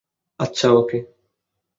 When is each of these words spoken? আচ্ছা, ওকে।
আচ্ছা, 0.39 0.67
ওকে। 0.71 0.97